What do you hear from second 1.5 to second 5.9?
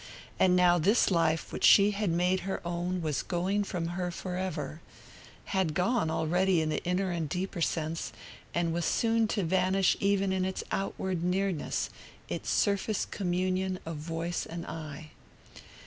which she had made her own was going from her forever; had